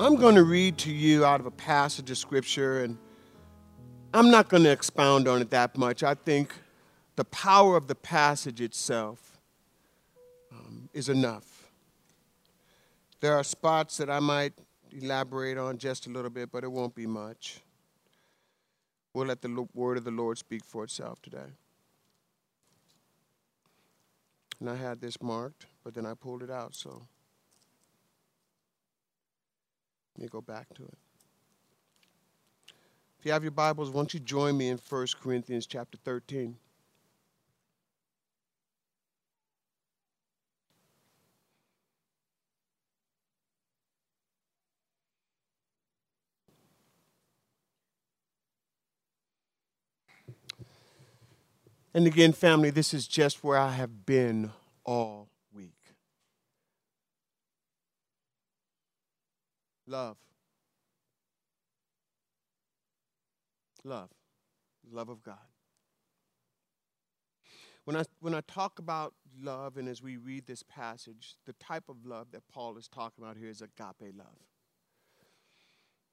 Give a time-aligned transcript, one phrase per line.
[0.00, 2.96] I'm going to read to you out of a passage of Scripture, and
[4.14, 6.02] I'm not going to expound on it that much.
[6.02, 6.54] I think
[7.16, 9.38] the power of the passage itself
[10.50, 11.70] um, is enough.
[13.20, 14.54] There are spots that I might
[14.90, 17.60] elaborate on just a little bit, but it won't be much.
[19.12, 21.52] We'll let the word of the Lord speak for itself today.
[24.60, 27.02] And I had this marked, but then I pulled it out, so
[30.20, 30.98] let me go back to it.
[33.18, 36.56] If you have your Bibles, won't you join me in 1 Corinthians chapter 13?
[51.94, 54.52] And again, family, this is just where I have been
[54.84, 55.72] all week.
[59.90, 60.16] Love.
[63.82, 64.10] Love.
[64.88, 65.34] Love of God.
[67.86, 71.88] When I, when I talk about love, and as we read this passage, the type
[71.88, 74.46] of love that Paul is talking about here is agape love.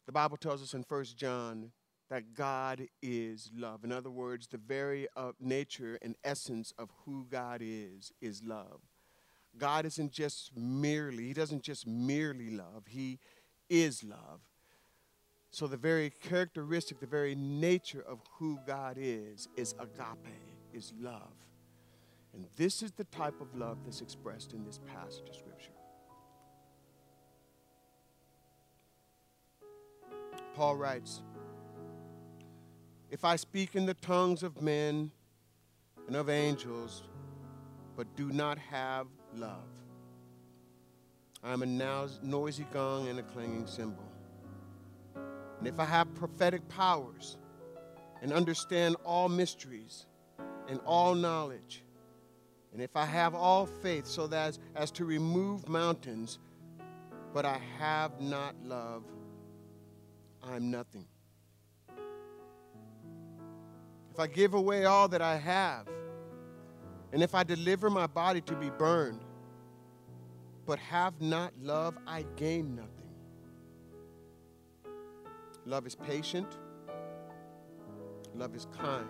[0.07, 1.71] The Bible tells us in 1 John
[2.09, 3.83] that God is love.
[3.83, 8.81] In other words, the very uh, nature and essence of who God is is love.
[9.57, 13.19] God isn't just merely, He doesn't just merely love, He
[13.69, 14.41] is love.
[15.51, 20.33] So the very characteristic, the very nature of who God is, is agape,
[20.73, 21.33] is love.
[22.33, 25.71] And this is the type of love that's expressed in this passage of Scripture.
[30.53, 31.21] Paul writes,
[33.09, 35.11] if I speak in the tongues of men
[36.07, 37.03] and of angels,
[37.95, 39.67] but do not have love,
[41.43, 44.03] I am a noisy gong and a clanging cymbal.
[45.59, 47.37] And if I have prophetic powers
[48.21, 50.05] and understand all mysteries
[50.67, 51.83] and all knowledge,
[52.73, 56.39] and if I have all faith so that as, as to remove mountains,
[57.33, 59.03] but I have not love,
[60.43, 61.05] I'm nothing.
[64.17, 65.87] if I give away all that I have,
[67.13, 69.19] and if I deliver my body to be burned,
[70.67, 72.91] but have not love, I gain nothing.
[75.65, 76.47] Love is patient.
[78.35, 79.07] Love is kind.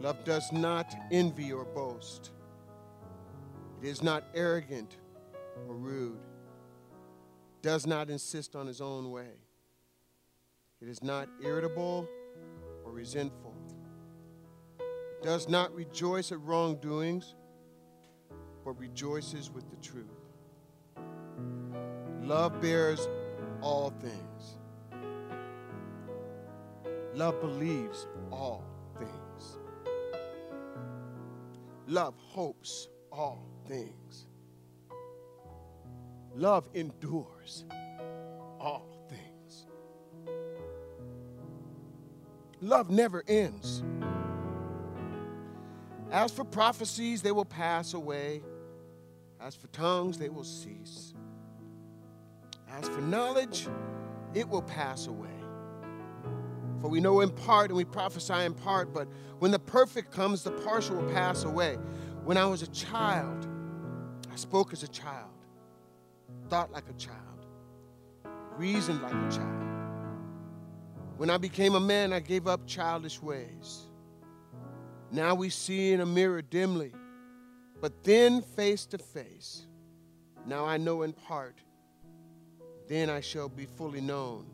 [0.00, 2.32] Love does not envy or boast.
[3.80, 4.98] It is not arrogant
[5.68, 6.18] or rude.
[7.62, 9.30] Does not insist on his own way.
[10.82, 12.06] It is not irritable
[12.84, 13.54] or resentful,
[15.22, 17.34] does not rejoice at wrongdoings,
[18.66, 20.06] but rejoices with the truth.
[22.20, 23.08] Love bears
[23.62, 24.58] all things.
[27.14, 28.64] Love believes all
[28.98, 29.58] things.
[31.86, 34.26] Love hopes all things.
[36.34, 37.66] Love endures
[38.58, 39.66] all things.
[42.60, 43.84] Love never ends.
[46.10, 48.42] As for prophecies, they will pass away.
[49.40, 51.14] As for tongues, they will cease.
[52.68, 53.68] As for knowledge,
[54.34, 55.28] it will pass away.
[56.80, 59.08] For we know in part and we prophesy in part, but
[59.38, 61.78] when the perfect comes, the partial will pass away.
[62.24, 63.46] When I was a child,
[64.32, 65.30] I spoke as a child,
[66.48, 67.46] thought like a child,
[68.56, 69.66] reasoned like a child.
[71.16, 73.86] When I became a man, I gave up childish ways.
[75.10, 76.92] Now we see in a mirror dimly,
[77.80, 79.66] but then face to face.
[80.46, 81.58] Now I know in part,
[82.88, 84.46] then I shall be fully known,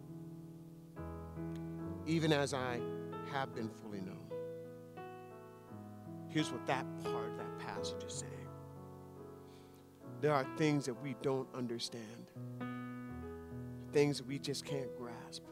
[2.06, 2.81] even as I
[3.33, 4.19] have been fully known.
[6.28, 8.33] Here's what that part of that passage is saying
[10.22, 12.31] there are things that we don't understand,
[13.92, 15.42] things that we just can't grasp.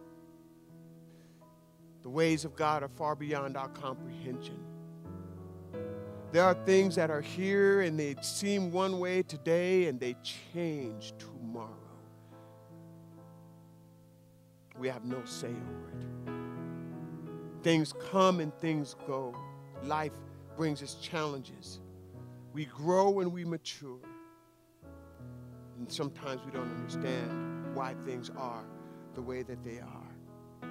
[2.02, 4.58] The ways of God are far beyond our comprehension.
[6.32, 10.14] There are things that are here and they seem one way today and they
[10.52, 11.68] change tomorrow.
[14.78, 17.64] We have no say over it.
[17.64, 19.34] Things come and things go.
[19.82, 20.12] Life
[20.56, 21.80] brings us challenges.
[22.52, 23.98] We grow and we mature.
[25.78, 28.64] And sometimes we don't understand why things are
[29.14, 30.68] the way that they are.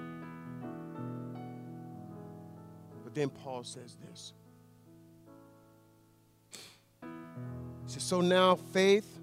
[3.04, 4.32] But then Paul says this.
[7.90, 9.20] Says, So now faith,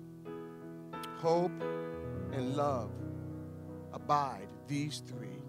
[1.18, 1.52] hope,
[2.34, 2.92] and love
[3.94, 5.42] abide, these three.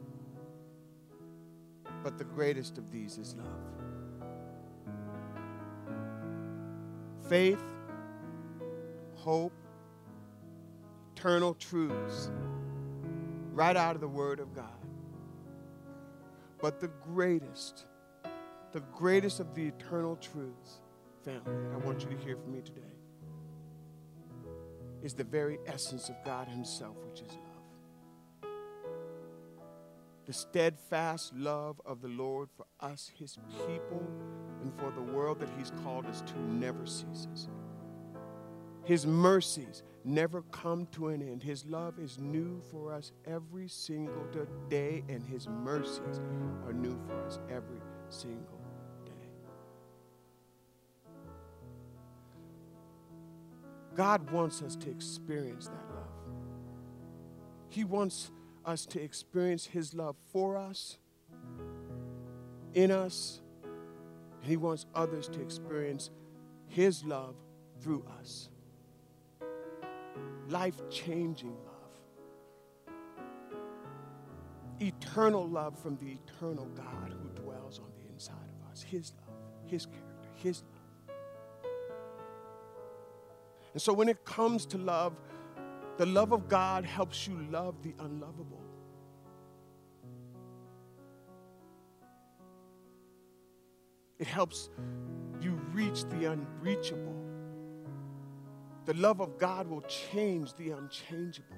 [2.02, 4.26] But the greatest of these is love.
[7.28, 7.62] Faith,
[9.16, 9.52] hope,
[11.14, 12.30] eternal truths,
[13.52, 14.64] right out of the Word of God.
[16.60, 17.86] But the greatest,
[18.72, 20.80] the greatest of the eternal truths,
[21.24, 22.97] family, I want you to hear from me today,
[25.02, 28.50] is the very essence of God Himself, which is love.
[30.26, 34.06] The steadfast love of the Lord for us, His people,
[34.60, 37.48] and for the world that He's called us to never ceases.
[38.84, 41.42] His mercies never come to an end.
[41.42, 44.26] His love is new for us every single
[44.68, 46.20] day, and His mercies
[46.66, 48.57] are new for us every single
[53.98, 56.04] God wants us to experience that love.
[57.68, 58.30] He wants
[58.64, 60.98] us to experience His love for us,
[62.74, 66.10] in us, and He wants others to experience
[66.68, 67.34] His love
[67.80, 68.50] through us
[70.48, 72.94] life changing love,
[74.80, 79.36] eternal love from the eternal God who dwells on the inside of us, His love,
[79.66, 80.77] His character, His love.
[83.78, 85.14] And so when it comes to love,
[85.98, 88.60] the love of God helps you love the unlovable.
[94.18, 94.70] It helps
[95.40, 97.24] you reach the unreachable.
[98.84, 101.56] The love of God will change the unchangeable.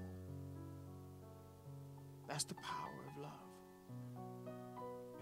[2.29, 4.53] That's the power of love.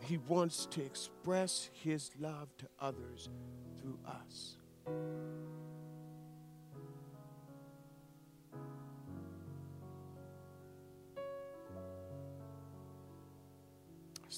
[0.01, 3.29] He wants to express His love to others
[3.81, 4.57] through us.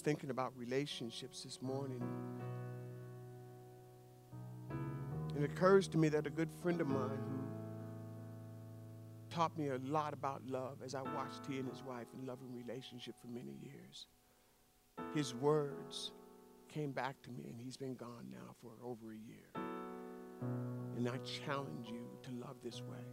[0.00, 2.02] Was thinking about relationships this morning.
[5.36, 7.38] It occurs to me that a good friend of mine who
[9.34, 12.48] taught me a lot about love as I watched he and his wife in loving
[12.54, 14.06] relationship for many years.
[15.14, 16.12] His words
[16.68, 19.50] came back to me, and he's been gone now for over a year.
[20.96, 23.04] And I challenge you to love this way.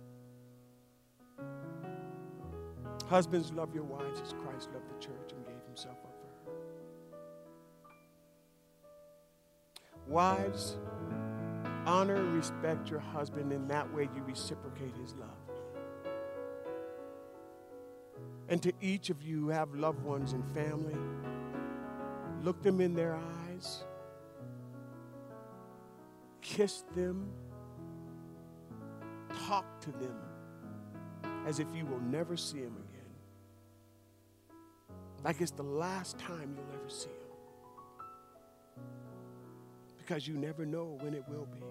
[3.09, 5.97] Husbands, love your wives as Christ loved the church and gave himself
[10.07, 10.77] Wives,
[11.85, 15.29] honor respect your husband, in that way you reciprocate his love.
[18.49, 20.95] And to each of you who have loved ones and family,
[22.43, 23.19] look them in their
[23.49, 23.83] eyes,
[26.41, 27.29] kiss them,
[29.47, 30.15] talk to them
[31.45, 32.97] as if you will never see them again.
[35.23, 37.15] Like it's the last time you'll ever see them.
[40.07, 41.61] Because you never know when it will be.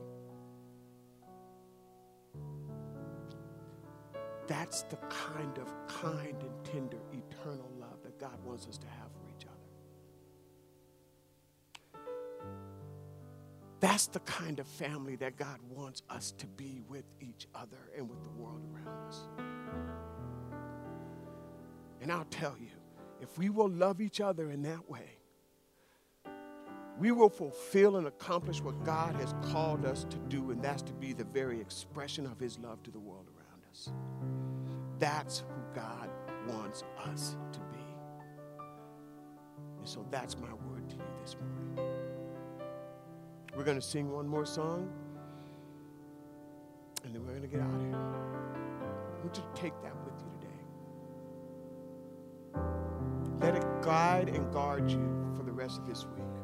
[4.47, 9.11] That's the kind of kind and tender, eternal love that God wants us to have
[9.15, 9.57] for each other.
[13.81, 18.07] That's the kind of family that God wants us to be with each other and
[18.07, 19.21] with the world around us.
[22.03, 22.69] And I'll tell you,
[23.23, 25.17] if we will love each other in that way,
[26.99, 30.95] we will fulfill and accomplish what God has called us to do, and that's to
[30.95, 33.91] be the very expression of His love to the world around us.
[34.99, 36.09] That's who God
[36.49, 37.85] wants us to be.
[39.79, 41.91] And so that's my word to you this morning.
[43.55, 44.91] We're going to sing one more song,
[47.05, 47.95] and then we're going to get out of here.
[47.95, 50.61] I want you to take that with you today.
[53.41, 56.36] Let it guide and guard you for the rest of this week.